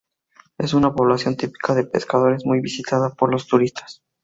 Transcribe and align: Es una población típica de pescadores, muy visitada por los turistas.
Es 0.57 0.73
una 0.73 0.95
población 0.95 1.35
típica 1.37 1.75
de 1.75 1.83
pescadores, 1.85 2.43
muy 2.43 2.59
visitada 2.59 3.11
por 3.11 3.29
los 3.29 3.45
turistas. 3.45 4.01